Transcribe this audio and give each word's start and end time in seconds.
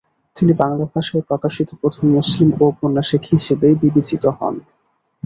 তিনি 0.35 0.53
বাংলা 0.53 0.85
ভাষায় 0.93 1.23
প্রকাশিত 1.29 1.69
প্রথম 1.81 2.03
মুসলিম 2.15 2.49
ঔপন্যাসিক 2.61 3.23
হিসেবে 3.33 3.67
বিবেচিত 3.81 4.23
হন। 4.37 4.55